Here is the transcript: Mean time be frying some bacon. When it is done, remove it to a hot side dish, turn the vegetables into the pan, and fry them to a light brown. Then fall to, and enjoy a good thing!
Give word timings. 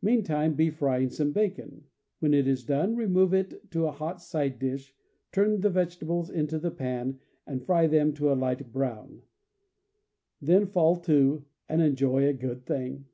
Mean 0.00 0.22
time 0.22 0.54
be 0.54 0.70
frying 0.70 1.10
some 1.10 1.30
bacon. 1.32 1.84
When 2.18 2.32
it 2.32 2.48
is 2.48 2.64
done, 2.64 2.96
remove 2.96 3.34
it 3.34 3.70
to 3.72 3.84
a 3.86 3.90
hot 3.92 4.22
side 4.22 4.58
dish, 4.58 4.94
turn 5.32 5.60
the 5.60 5.68
vegetables 5.68 6.30
into 6.30 6.58
the 6.58 6.70
pan, 6.70 7.20
and 7.46 7.62
fry 7.62 7.86
them 7.86 8.14
to 8.14 8.32
a 8.32 8.40
light 8.40 8.72
brown. 8.72 9.20
Then 10.40 10.64
fall 10.64 10.96
to, 11.00 11.44
and 11.68 11.82
enjoy 11.82 12.24
a 12.26 12.32
good 12.32 12.64
thing! 12.64 13.04